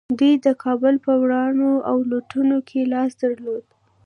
[0.19, 3.65] دوی د کابل په ورانولو او لوټولو کې لاس درلود